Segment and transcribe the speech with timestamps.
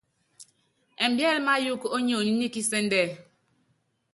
[1.05, 3.01] Ɛmbíɛ́lɛ́ máyɔɔ́k ó nionyi ní kisɛ́ndɛ.